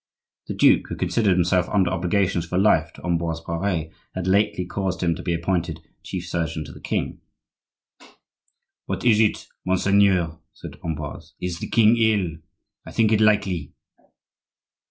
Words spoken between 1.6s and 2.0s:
under